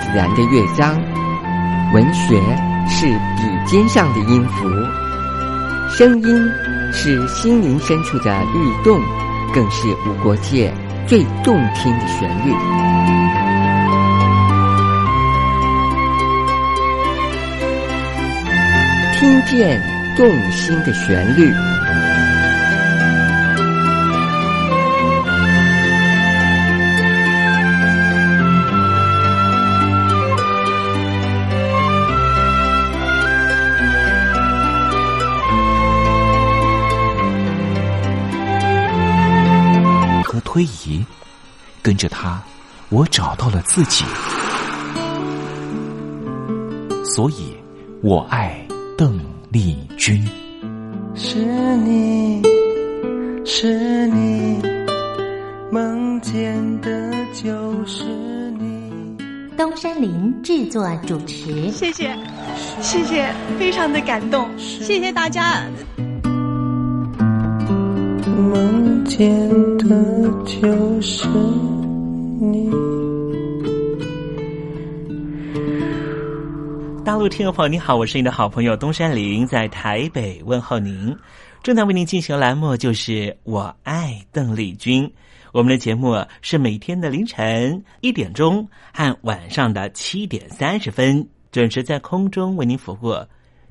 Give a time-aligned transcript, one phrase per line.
[0.00, 1.00] 自然的乐章，
[1.92, 2.40] 文学
[2.88, 4.68] 是笔尖上的音符，
[5.90, 6.50] 声音
[6.92, 9.00] 是心灵深处的律动，
[9.52, 10.72] 更是无国界
[11.06, 12.52] 最动听的旋律。
[19.18, 19.80] 听见
[20.16, 21.52] 动心的旋律。
[40.52, 41.02] 推移，
[41.80, 42.38] 跟着他，
[42.90, 44.04] 我找到了自己。
[47.02, 47.56] 所以，
[48.02, 48.62] 我爱
[48.98, 50.22] 邓丽君。
[51.14, 51.38] 是
[51.76, 52.42] 你
[53.46, 54.60] 是你，
[55.70, 58.04] 梦见的就是
[58.58, 58.92] 你。
[59.56, 62.14] 东山林制作主持，谢谢，
[62.82, 65.62] 谢谢，非常的感动，谢谢大家。
[68.52, 69.18] 梦见
[69.78, 69.86] 的
[70.44, 71.26] 就是
[72.38, 72.70] 你。
[77.02, 81.16] 大陆听众朋友，你好，我是你的好朋友东山林，在台北问候您。
[81.62, 85.10] 正在为您进行栏目就是我爱邓丽君。
[85.52, 93.14] 我们的节目是每天的凌晨一点钟和晚上的七点三十分准时在空中为您服务。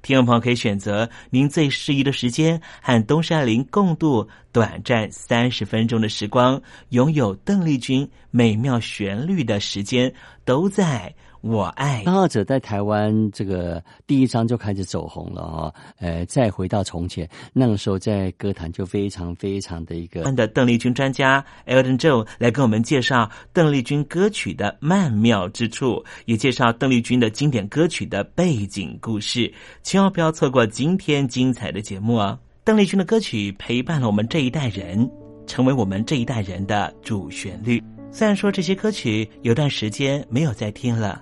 [0.01, 10.13] 听众朋友可以选择您最适宜的时间，和东山林共度短暂三十分钟的时光，拥有邓丽君美妙旋律的时间，
[10.43, 11.13] 都在。
[11.41, 20.31] 我爱张浩哲在台湾这个第一章就开始走红了哈，呃，再回到从前，那个时候在歌坛就非常非常的一个。
[20.33, 29.51] 的邓丽君专家 Elton Joe 来跟我们介绍邓丽君歌曲的曼妙之处，也介绍邓丽君的经典歌曲的背景故事，
[29.83, 32.37] 千万不要错过今天精彩的节目哦！
[32.63, 35.09] 邓丽君的歌曲陪伴了我们这一代人，
[35.47, 37.83] 成为我们这一代人的主旋律。
[38.11, 41.21] 虽然说这些歌曲有段时间没有再听了。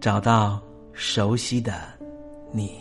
[0.00, 0.58] 找到
[0.94, 1.74] 熟悉的
[2.52, 2.72] 你，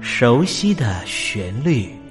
[0.00, 2.01] 熟悉的旋律。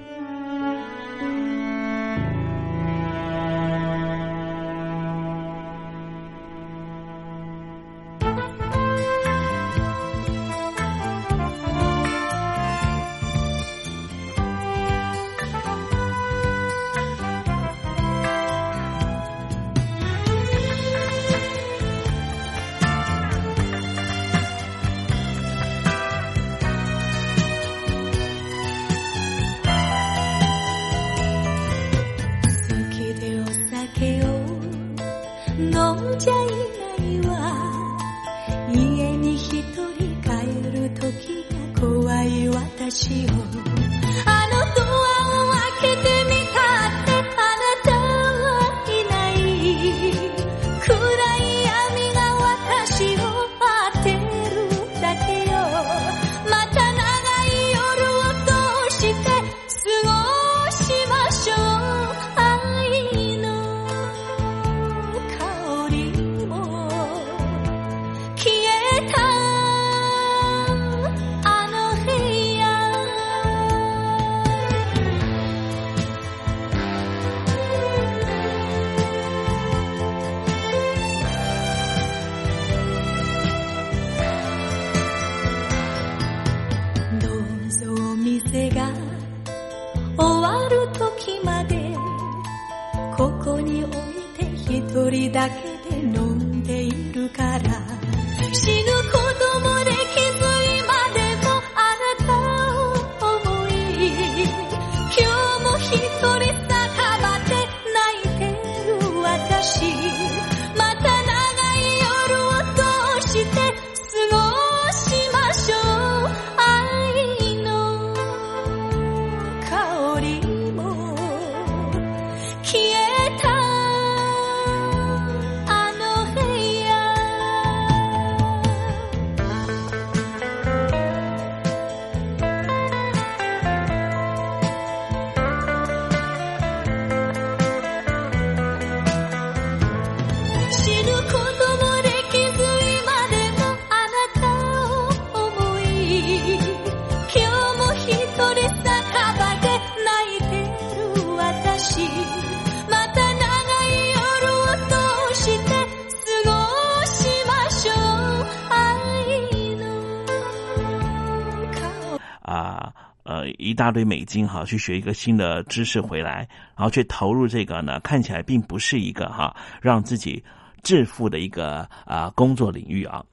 [163.71, 170.43] 一大堆美金哈，去学一个新的知识回来，然后去投入这个呢，看起来并不是一个哈让自己
[170.83, 173.23] 致富的一个啊工作领域啊。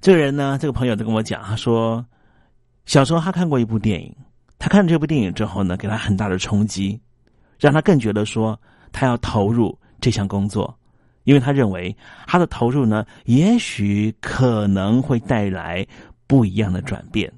[0.00, 2.04] 这个人呢，这个朋友就跟我讲，他说
[2.84, 4.14] 小时候他看过一部电影，
[4.58, 7.00] 他看这部电影之后呢，给他很大的冲击，
[7.58, 8.60] 让他更觉得说
[8.92, 10.76] 他要投入这项工作。
[11.24, 11.94] 因为他认为
[12.26, 15.86] 他的投入呢，也许可能会带来
[16.26, 17.30] 不一样的转变。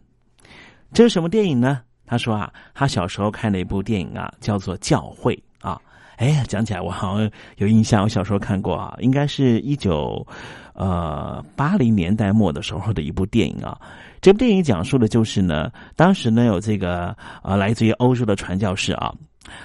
[0.93, 1.81] 这是什么电影呢？
[2.07, 5.35] 他说啊，他小时候看了一部电影啊，叫做《教会》
[5.69, 5.81] 啊。
[6.17, 10.27] 哎呀，讲起来我好像有印象，我小时候看过啊，应该是一九
[10.75, 13.81] 呃八零年代末的时候的一部电影啊。
[14.21, 19.15] 这部电影讲述的就是呢，当时呢有这个呃来自于欧洲的传教士啊。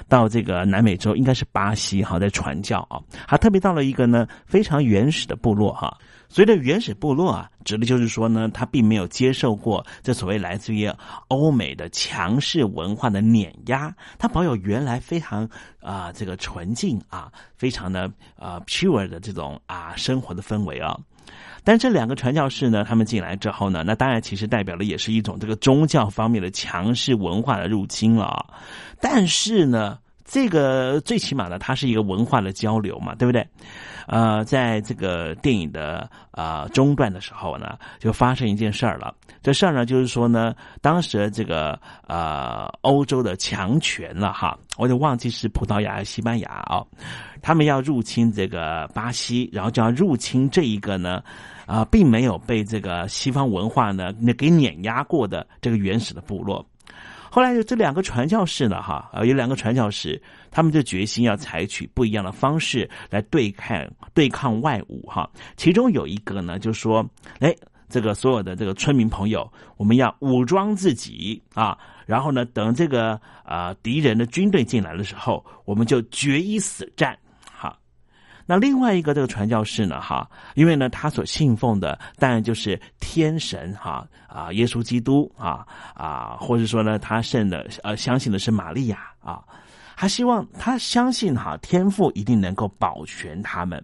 [0.08, 2.98] 到这个南美洲，应该是巴西哈，在传教啊，
[3.28, 5.96] 他特别到了一个呢非常原始的部落哈。
[6.38, 10.92] 谓的原始部落啊，指的就是说呢，他并没有接受过这所谓来自于
[11.28, 15.48] 欧美的强势文化的碾压，他保有原来非常
[15.82, 20.98] 啊这个纯净啊，非常的啊 pure 的这种啊生活的氛围啊。
[21.64, 28.46] 但这两个传教士呢，他们进来之后呢，那当然其实代表的也是一种这个宗教方面的强势文化的入侵了。
[29.02, 33.48] 但是呢，这个最起码呢，它是一个文化的交流嘛，对不对？
[34.08, 39.14] 呃，在这个电影的啊中段的时候呢，就发生一件事儿了。
[39.42, 46.84] 这事儿呢，就是说呢，当时这个呃欧洲的强权了哈，我就忘记是葡萄牙还是、西班牙啊，
[47.42, 51.24] 他们要入侵这个巴西，然后就要入侵这一个呢。
[51.68, 56.64] 啊，并没有被这个西方文化呢那给碾压过的这个原始的部落，
[57.36, 65.30] 后来这两个传教士呢，哈，啊，有两个传教士，他们就决心要采取不一样的方式来对抗对抗外侮，哈。
[65.58, 67.06] 其中有一个呢，就说，
[67.42, 67.54] 哎，
[67.90, 77.20] 这个所有的这个村民朋友，我们要武装自己啊，然后呢，等这个啊敌人的军队进来的时候，我们就决一死战。
[78.48, 85.66] 那另外一个这个传教士呢，哈，因为呢，他所信奉的当然就是天神，哈啊，耶稣基督啊
[85.96, 89.44] 啊，或者说呢，他信的呃，相信的是玛利亚啊，
[89.96, 93.84] 他希望他相信哈，天父一定能够保全他们，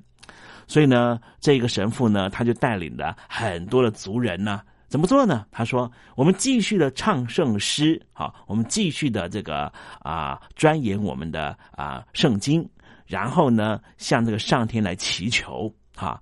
[0.67, 5.45] 所以呢，这个神父呢，他就带领了很多的族人呢，怎么做呢？
[5.51, 9.71] 他说：“我们继续的唱圣诗，好，我们继续的这个
[10.01, 12.63] 啊，钻研我们的啊圣经。”
[13.11, 16.21] 然后呢，向这个上天来祈求哈，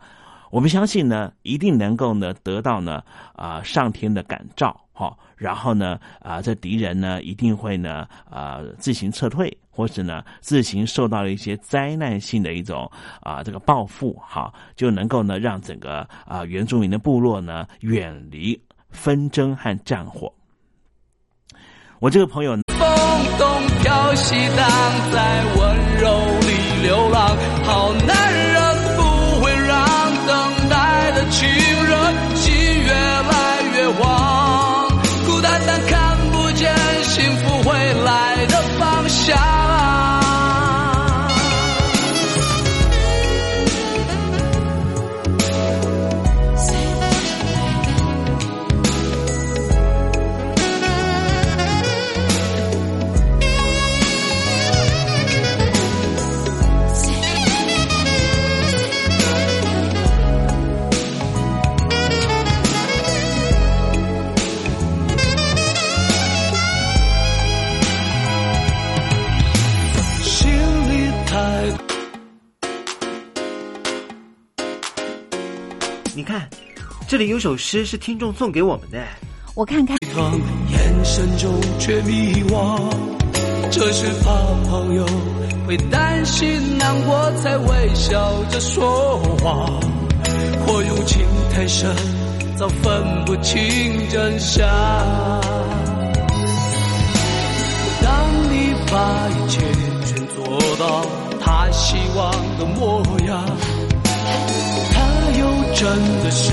[0.49, 3.03] 我们相信呢，一定能够呢得到呢
[3.35, 12.91] 啊上天的感召哈，然后呢啊这敌人呢一定会呢啊自行撤退，或者呢自行受到了一些灾难性的一种
[13.21, 20.33] 啊这个报复哈，就能够呢让整个啊原住民的部落呢远离纷争和战火。
[21.99, 22.57] 我这个朋友。
[22.79, 22.87] 风
[23.37, 23.47] 东
[23.83, 24.67] 飘西荡，
[25.11, 26.38] 在温柔
[26.89, 27.37] 流浪。
[27.63, 28.18] 好难
[77.39, 79.01] 有首诗是听众送给我们的，
[79.55, 79.95] 我看看。
[80.01, 82.77] 眼神中却迷惘，
[83.71, 84.33] 这是怕
[84.69, 85.05] 朋友
[85.65, 89.71] 会担心难过，才微笑着说谎。
[90.67, 91.21] 或用情
[91.53, 91.95] 太深，
[92.57, 93.55] 早分不清
[94.09, 94.67] 真相。
[98.03, 99.61] 当你把一切
[100.05, 101.05] 全做到
[101.39, 103.45] 他希望的模样。
[104.91, 104.99] 他
[105.39, 105.87] 又真
[106.21, 106.51] 的是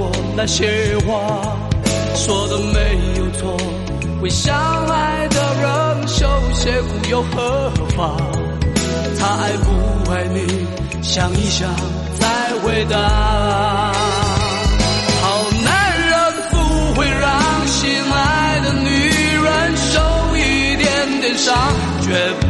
[0.00, 1.58] 过那些话，
[2.14, 3.54] 说的没有错。
[4.22, 8.16] 为相爱的人受些苦又何妨？
[9.18, 10.66] 他爱不爱你，
[11.02, 11.68] 想一想
[12.18, 12.26] 再
[12.62, 12.96] 回答。
[15.20, 15.26] 好
[15.62, 15.68] 男
[16.08, 16.12] 人
[16.50, 16.56] 不
[16.98, 18.88] 会让心爱的女
[19.44, 20.00] 人受
[20.34, 21.54] 一点点伤，
[22.00, 22.08] 绝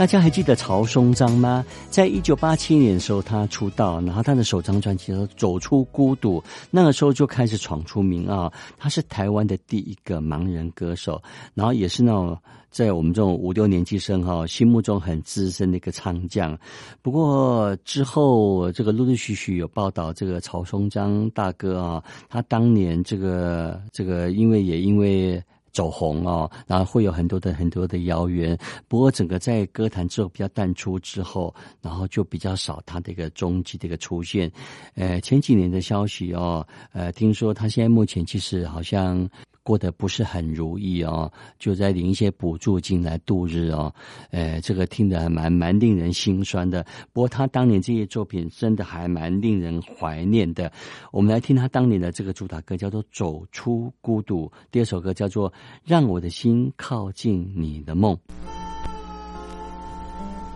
[0.00, 1.62] 大家还记得曹松章吗？
[1.90, 6.40] 在一九八七年的时候，他出道，然后他的首张专辑叫《走出孤独》，
[6.70, 8.50] 那个时候就开始闯出名啊。
[8.78, 12.34] 他是台湾的第一个盲人歌手，然后也是那种
[12.70, 16.58] 在我们这种五六年级生哈心目中很资深的一个唱将。
[17.02, 25.38] 不过之后，这个陆陆续续有报道，这个曹松章大哥啊，他当年这个这个，因为也因为。
[25.72, 28.58] 走红哦，然后会有很多的很多的谣言。
[28.88, 34.50] 不过整个在歌坛之后比较淡出之后，然后就比较少他的一个踪迹的一个出现。
[34.94, 39.28] 呃，前几年的消息哦，呃，听说他现在目前其实好像。
[39.62, 43.94] 过得不是很如意哦，就在领一些补助金来度日哦，
[44.30, 46.84] 呃，这个听得还蛮蛮令人心酸的。
[47.12, 50.72] 不过他当年这些作品真的还蛮令人怀念的。
[51.12, 55.50] 我们来听他当年的这个主打歌，叫做《走出孤独》；第二首歌叫做
[55.84, 58.14] 《让我的心靠近你的梦》。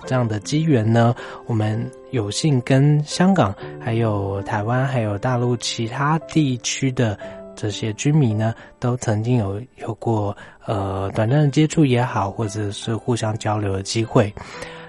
[0.07, 1.15] 这样的机缘呢，
[1.47, 7.19] 我们有幸跟香港、还有台湾、还有大陆其他地区的。
[7.57, 14.33] 这些居民呢，都曾经有有过呃短暂的接触也好，或者是互相交流的机会。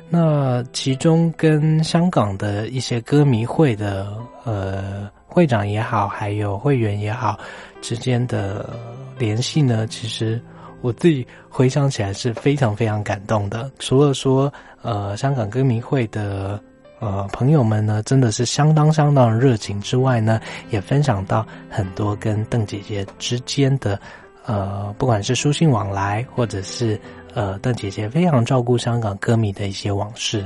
[0.09, 4.07] 那其中跟香港的一些歌迷会的
[4.43, 7.39] 呃会长也好，还有会员也好
[7.81, 8.69] 之间的
[9.17, 10.41] 联系呢，其实
[10.81, 13.71] 我自己回想起来是非常非常感动的。
[13.79, 16.61] 除了说呃香港歌迷会的。
[17.05, 23.99] 呃，朋友们呢，真的是相当相当热情之外呢，也分享到很多跟邓姐姐之间的，
[24.47, 26.99] 呃，不管是书信往来，或者是
[27.35, 30.43] 呃，邓姐姐非常照顾香港歌迷的一些往事。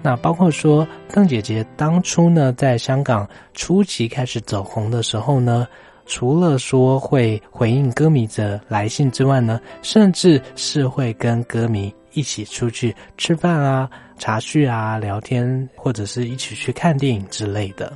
[0.00, 5.66] 那包括说，邓姐姐当初呢，在香港初期开始走红的时候呢，
[6.06, 13.90] 除了说会回应歌迷的来信之外呢，甚至是会跟歌迷一起出去吃饭啊。
[14.18, 17.90] 茶叙啊，聊天，或者是一起去看电影之类的。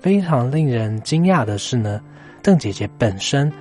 [0.00, 2.00] 非常令人惊讶的是呢，
[2.42, 3.52] 邓姐姐本身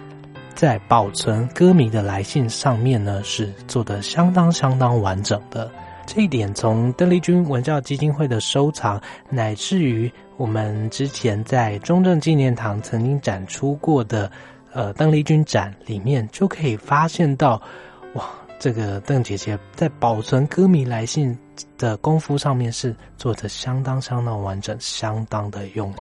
[0.55, 5.69] 在保存歌迷的来信上面呢，是做的相当相当完整的。
[6.05, 14.31] 这一点从邓丽君文教基金会的收藏，乃至于我们之前在中正纪念堂曾经展出过的
[14.71, 17.61] 呃邓丽君展里面，就可以发现到，
[18.13, 18.23] 哇，
[18.59, 21.37] 这个邓姐姐在保存歌迷来信。
[21.77, 25.93] 的功夫上面是做的相当相当完整，相当的用。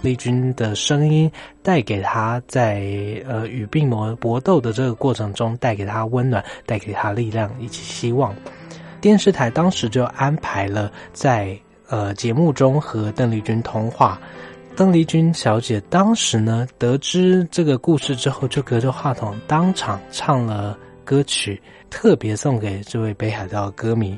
[0.00, 1.30] 丽君的声音
[1.62, 2.82] 带给他在
[3.26, 8.34] 呃与病魔搏斗的这个过程中，带给他温暖，带给他力量以及希望。
[9.00, 14.20] 电视台当时就安排了在呃节目中和邓丽君通话。
[14.76, 24.16] 邓丽君小姐当时呢得知这个故事之后，就隔着话筒当场唱了歌曲，特别送给这位北海道歌迷。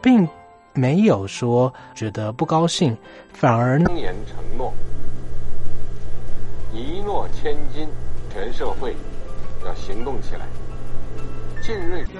[0.00, 0.26] 并
[0.72, 2.96] 没有说觉得不高兴，
[3.32, 3.78] 反而
[7.08, 7.88] 诺，千金，
[8.30, 8.94] 全社会
[9.64, 10.46] 要行动起来。
[11.62, 12.04] 进锐。
[12.04, 12.12] 轻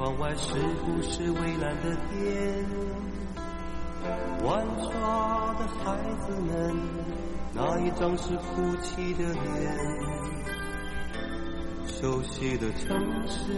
[0.00, 0.54] 窗外是
[0.86, 2.64] 不是蔚蓝的天？
[4.42, 6.74] 玩耍的孩子们，
[7.52, 9.76] 哪一张是哭泣的脸？
[11.86, 13.52] 熟悉的城市，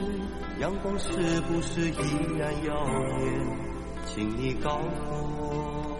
[0.59, 2.74] 阳光是不是依然耀
[3.20, 3.22] 眼？
[4.05, 4.88] 请你告诉
[5.38, 5.96] 我，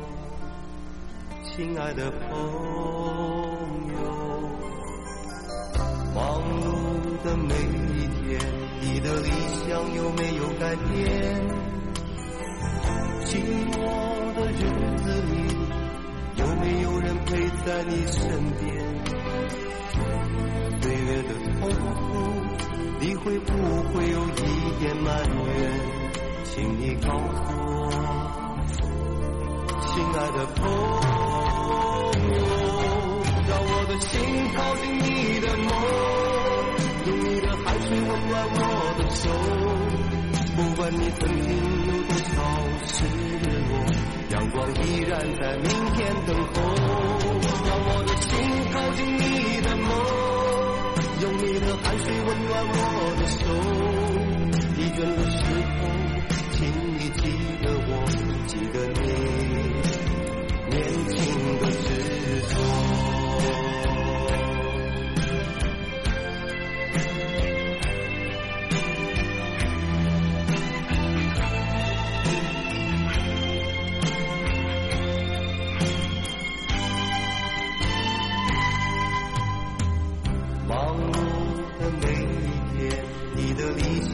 [1.45, 2.37] 亲爱的朋
[3.95, 3.97] 友，
[6.13, 6.67] 忙碌
[7.23, 8.22] 的每一天，
[8.85, 9.31] 你的理
[9.65, 11.01] 想有没有改变？
[13.25, 13.39] 寂
[13.71, 13.79] 寞
[14.35, 14.59] 的日
[14.99, 15.33] 子里，
[16.37, 17.31] 有没有人陪
[17.65, 18.21] 在你身
[18.59, 18.61] 边？
[20.81, 21.29] 岁月的
[21.61, 22.11] 痛苦，
[22.99, 23.53] 你会不
[23.93, 24.43] 会有一
[24.81, 25.47] 点埋怨？
[26.43, 27.15] 请你告诉
[27.55, 27.89] 我，
[29.81, 30.61] 亲爱的朋
[32.19, 32.43] 友，
[33.49, 34.11] 让我的心
[34.57, 35.07] 靠近你
[35.39, 35.71] 的梦，
[37.07, 38.59] 用你的汗水温暖我
[38.99, 39.29] 的手。
[40.57, 41.49] 不管你曾经
[41.87, 42.35] 有多少
[42.87, 43.05] 失
[43.43, 43.73] 落，
[44.31, 46.53] 阳光依然在明天等候。
[47.65, 48.31] 让我的心
[48.73, 49.21] 靠近你
[49.63, 49.89] 的梦。
[51.23, 52.77] 用你的汗水温暖我
[53.17, 53.41] 的手，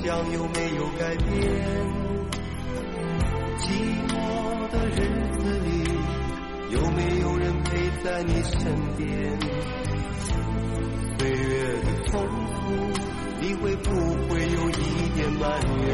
[0.09, 1.29] 的理想有没有改变？
[3.59, 3.69] 寂
[4.09, 4.13] 寞
[4.71, 4.97] 的日
[5.39, 5.69] 子里，
[6.71, 8.59] 有没有人陪在你身
[8.97, 9.07] 边？
[11.19, 12.57] 岁月的痛苦，
[13.41, 13.91] 你会不
[14.29, 14.73] 会有一
[15.15, 15.45] 点埋
[15.85, 15.87] 怨？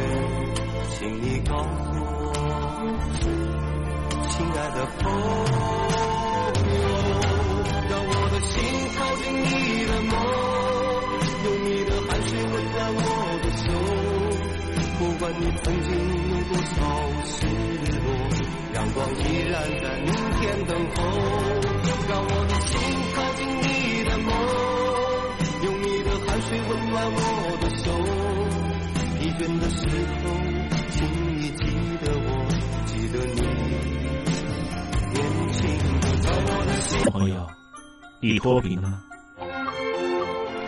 [0.97, 1.67] 请你告诉
[1.99, 2.33] 我，
[4.31, 5.25] 亲爱的朋友。
[7.91, 8.53] 让我的心
[8.97, 10.13] 靠近你的梦，
[15.25, 15.89] 管你曾经
[16.29, 16.85] 有多少
[17.25, 17.49] 失
[18.05, 18.07] 落，
[18.75, 20.97] 阳光依然在明天等候。
[22.07, 22.71] 让我的心
[23.15, 23.65] 靠近你
[24.05, 24.29] 的梦，
[25.65, 27.17] 用你的汗水温暖我
[27.63, 27.89] 的手。
[29.19, 29.81] 疲倦的时
[30.21, 30.23] 候，
[30.91, 30.95] 请
[31.39, 31.65] 你记
[32.05, 32.29] 得我，
[32.85, 33.41] 记得你
[35.15, 35.17] 年
[35.55, 35.57] 轻
[36.03, 36.07] 的。
[37.11, 37.35] 朋友。
[38.21, 39.03] 你脱贫了吗？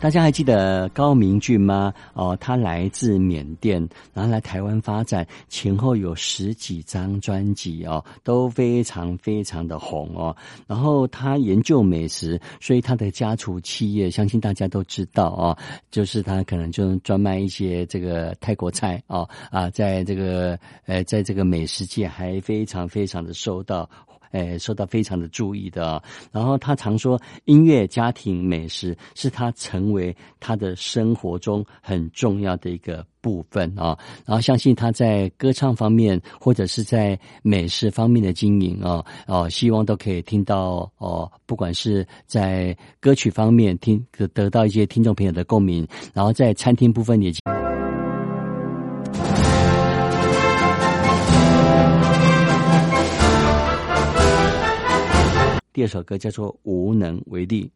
[0.00, 1.92] 大家还记得高明俊吗？
[2.14, 10.34] 哦，他来自缅甸，然后来台湾发展，前后有十几张专辑哦，都非常非常的红哦。
[10.66, 15.58] 然后他研究美食，所以他的家族企业，相信大家都知道哦，
[15.90, 23.88] 就是他可能就专卖一些这个泰国菜哦啊，在这个呃，在这个美食界还非常非常的受到。
[24.30, 26.02] 诶受到非常的注意的。
[26.30, 33.98] 然后他常说，音乐、家庭、美食是他成为他的生活中很重要的一个部分啊。
[34.24, 47.30] 然后相信他在歌唱方面或者是在美食方面的经营啊，哦，希望都可以听到哦，不管是在歌曲方面听得得到一些听众朋友的共鸣，然后在餐厅部分也。
[55.80, 57.72] 第二首歌叫做《无能为力》。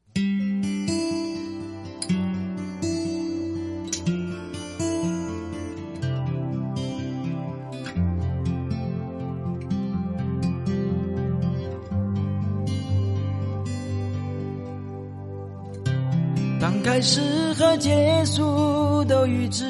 [16.61, 17.23] 当开始
[17.55, 19.65] 和结束都预知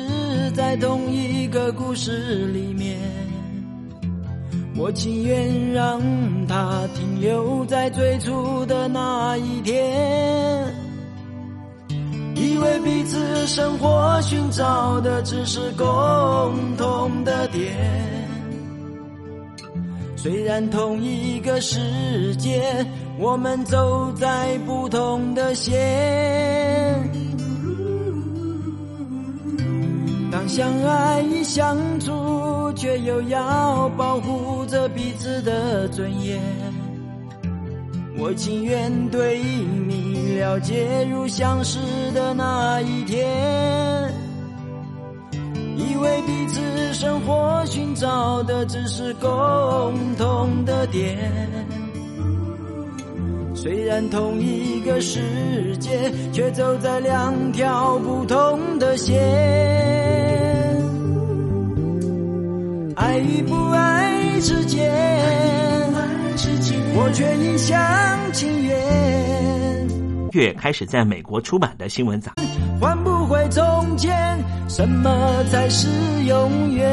[0.57, 3.24] 在同一个故事里面。
[4.85, 5.99] 我情愿让
[6.47, 9.83] 它停留在最初的那一天，
[12.35, 15.87] 以为彼此生活寻找的只是共
[16.77, 17.75] 同的点，
[20.17, 22.63] 虽然同一个世界，
[23.19, 25.73] 我们走在不同的线。
[30.31, 32.13] 当相爱与相处，
[32.73, 36.41] 却又要保护着彼此的尊严。
[38.17, 41.79] 我情愿对你了解如相识
[42.15, 43.29] 的那一天，
[45.77, 46.61] 以为彼此
[46.95, 49.29] 生活寻找的只是共
[50.17, 51.19] 同的点。
[53.53, 60.14] 虽然同一个世界，却走在两条不同的线。
[63.05, 64.91] 爱与不爱之间，
[66.95, 67.79] 我却一厢
[68.33, 68.75] 情愿。
[70.33, 72.33] 月开始在美国出版的新闻杂
[72.81, 74.11] 换不回从前，
[74.71, 75.87] 什么才是
[76.25, 76.91] 永远？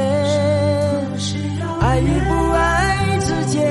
[1.80, 3.62] 爱与不爱之间。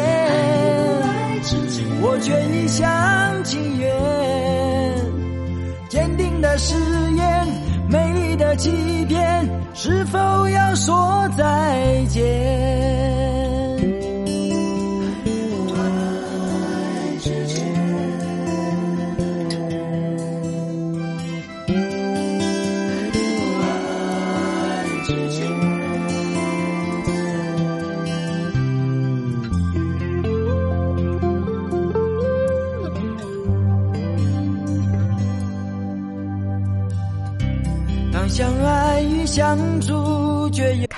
[2.02, 3.94] 我却一厢情愿，
[5.90, 6.74] 坚定的誓
[7.12, 7.39] 言，
[7.90, 12.99] 美丽的欺骗，是否要说再见？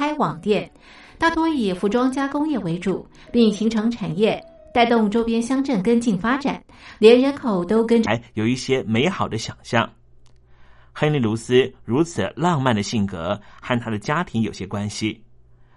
[0.02, 0.68] 开网店，
[1.16, 6.60] 大多以服装加工业为主，并形成产业，带动周边乡镇跟进发展，
[6.98, 8.20] 连人口都跟着。
[8.34, 9.88] 有一些美好的想象。
[10.90, 15.22] 亨利·卢斯如此浪漫的性格，和他的家庭有些关系。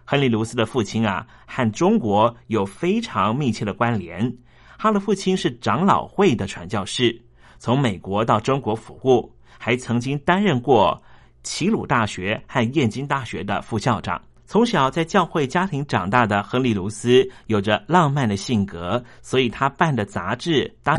[0.05, 4.35] 亨利·卢斯的父亲啊，和中国有非常密切的关联。
[4.79, 7.15] 他的父亲是长老会的传教士，
[7.59, 10.99] 从美国到中国服务，还曾经担任过。
[11.45, 20.97] 齐鲁大学和燕京大学的副校长，从小在教会家庭长大的亨利·卢斯有着浪漫的性格，所以他办的杂志当。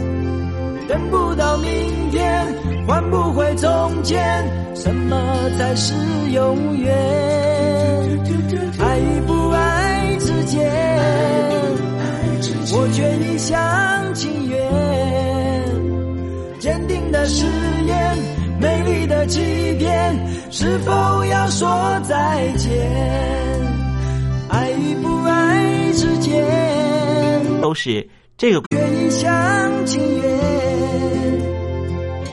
[0.89, 2.47] 等不到明天，
[2.87, 5.93] 换不回从前，什么才是
[6.31, 6.95] 永远？
[8.79, 10.65] 爱与不爱之间，
[12.73, 14.61] 我却一厢情愿，
[16.61, 17.45] 坚定的誓
[17.85, 18.36] 言。
[18.59, 19.41] 美丽的欺
[19.79, 21.69] 骗，是否要说
[22.01, 22.73] 再见？
[24.49, 28.63] 爱与不爱之间，都是这个。
[28.71, 30.33] 愿一厢情愿，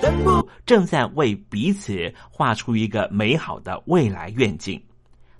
[0.01, 4.81] 等不正在为彼此画出一个美好的未来愿景。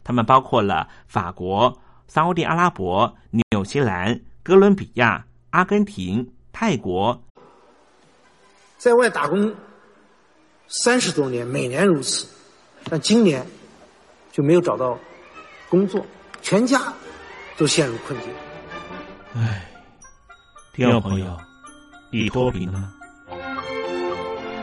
[0.04, 1.74] 他们包括了法国、
[2.08, 3.16] 沙地阿拉伯、
[3.52, 7.18] 纽西兰、哥伦比亚、阿根廷、泰国，
[8.78, 9.54] 在外打工。
[10.68, 12.28] 三十多年，每年如此，
[12.90, 13.46] 但今年
[14.32, 14.98] 就没有找到
[15.70, 16.04] 工作，
[16.42, 16.82] 全家
[17.58, 18.30] 都陷入困境。
[19.36, 19.66] 唉，
[20.74, 21.38] 听众朋友，
[22.12, 22.94] 你脱贫了吗？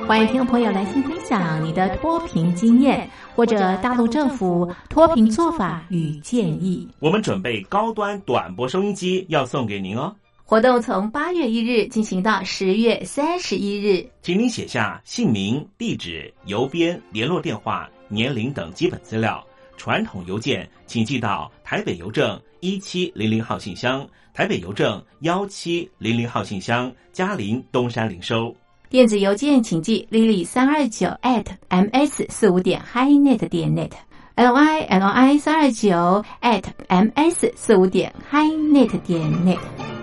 [0.08, 6.88] 欢迎听众朋友来信分享你的脱贫经验，或者大陆政府脱贫做法与建议。
[6.98, 10.12] 我们准备高端短波收音机要送给您哦。
[10.50, 19.40] 活动从八月一日进行到十月三十一日，请您写下姓名、地址、邮编、联络电话、年龄等基本资料。
[19.76, 28.52] 传统邮件请寄到台北邮政一七零零号信箱，台北邮政幺七零零号信箱，嘉陵东山领收。
[28.88, 33.92] 电子邮件请寄 lily 三二九 at ms 四五点 highnet 点 net
[34.34, 39.99] l i l i 三二九 at ms 四五点 highnet 点 net。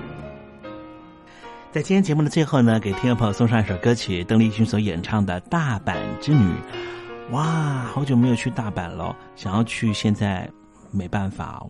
[1.78, 6.42] 在今天节目的最后呢，给听众朋友送上一首歌曲，邓丽君所演唱的《大阪之女》。
[7.30, 10.50] 哇，好久没有去大阪了，想要去，现在
[10.90, 11.70] 没办法哦。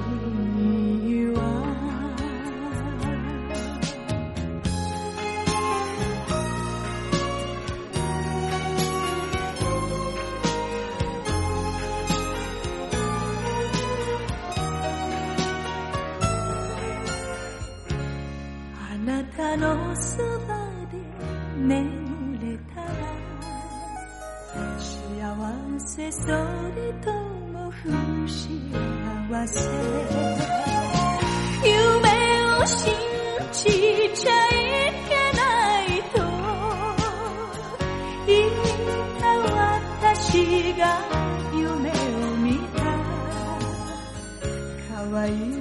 [45.11, 45.60] 可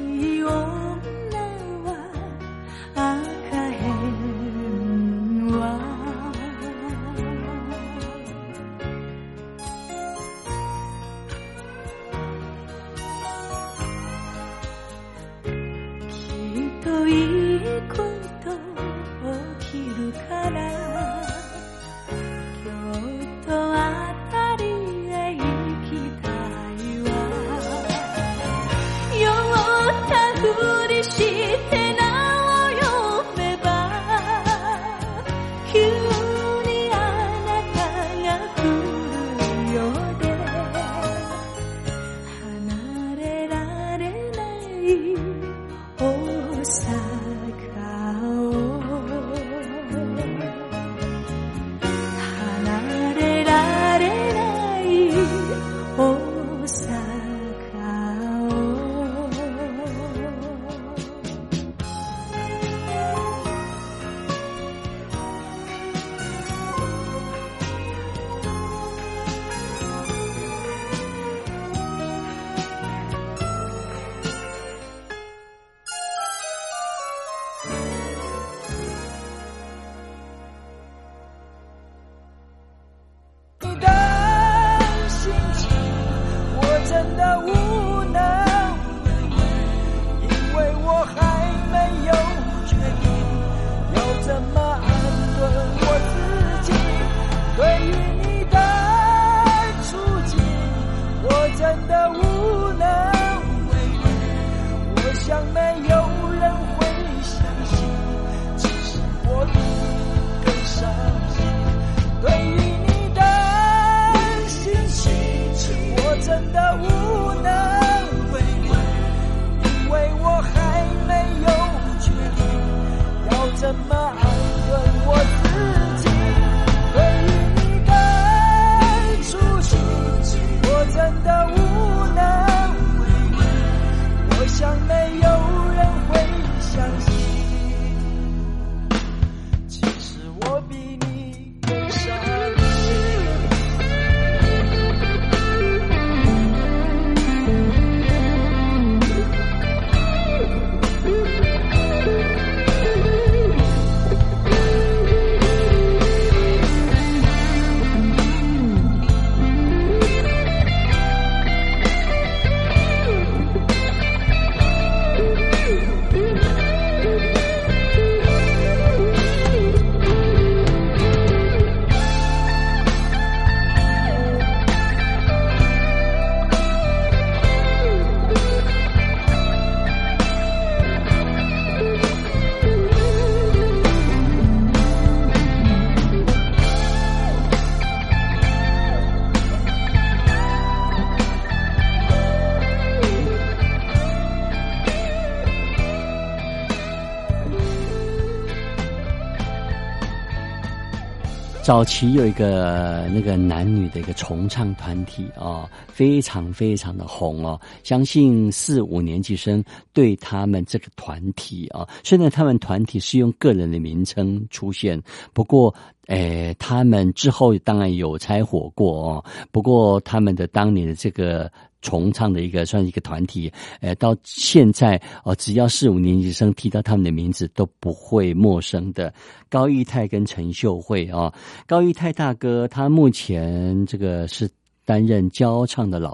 [201.70, 207.60] 早期有一个那个男女的一个重唱团体啊，非常非常的红哦。
[207.84, 215.00] 相信四五年级生对他们这个团体啊，虽然他们团体是用个人的名称出现，
[215.32, 215.72] 不过，
[216.08, 219.24] 诶，他们之后当然有拆火过哦。
[219.52, 221.48] 不过他们的当年的这个。
[221.82, 229.12] 重唱的一个算是一个团体，呃，到现在哦，只要四五年级生提到他们的名字都不会陌生的。
[229.48, 231.34] 高义泰跟陈秀慧啊，
[231.66, 234.48] 高义泰大哥他目前这个是
[234.84, 236.08] 担任教唱的老